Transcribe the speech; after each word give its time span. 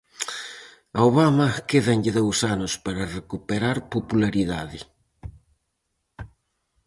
A 0.99 0.99
Obama 1.11 1.47
quédanlle 1.69 2.15
dous 2.19 2.37
anos 2.53 2.73
para 2.85 3.11
recuperar 3.17 3.77
popularidade. 3.95 4.79